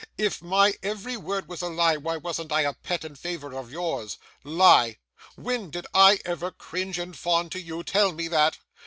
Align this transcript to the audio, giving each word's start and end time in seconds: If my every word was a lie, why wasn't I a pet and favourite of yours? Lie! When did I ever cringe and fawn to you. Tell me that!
If 0.17 0.41
my 0.41 0.73
every 0.81 1.15
word 1.15 1.47
was 1.47 1.61
a 1.61 1.67
lie, 1.69 1.95
why 1.95 2.17
wasn't 2.17 2.51
I 2.51 2.61
a 2.61 2.73
pet 2.73 3.03
and 3.03 3.15
favourite 3.15 3.55
of 3.55 3.71
yours? 3.71 4.17
Lie! 4.43 4.97
When 5.35 5.69
did 5.69 5.85
I 5.93 6.17
ever 6.25 6.49
cringe 6.49 6.97
and 6.97 7.15
fawn 7.15 7.51
to 7.51 7.61
you. 7.61 7.83
Tell 7.83 8.11
me 8.11 8.27
that! 8.27 8.57